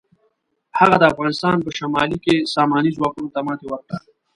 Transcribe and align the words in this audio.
هغه 0.79 0.95
د 0.99 1.03
افغانستان 1.11 1.55
په 1.65 1.69
شمالي 1.77 2.17
کې 2.25 2.35
ساماني 2.53 2.89
ځواکونو 2.97 3.27
ته 3.33 3.39
ماتې 3.45 3.65
ورکړه. 3.69 3.99